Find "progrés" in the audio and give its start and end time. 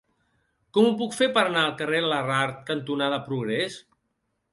3.29-3.77